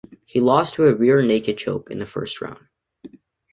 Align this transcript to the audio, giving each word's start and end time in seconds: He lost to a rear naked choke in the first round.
He 0.25 0.39
lost 0.41 0.73
to 0.73 0.87
a 0.87 0.95
rear 0.95 1.21
naked 1.21 1.59
choke 1.59 1.91
in 1.91 1.99
the 1.99 2.07
first 2.07 2.41
round. 2.41 2.65